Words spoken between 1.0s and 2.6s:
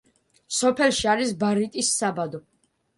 არის ბარიტის საბადო.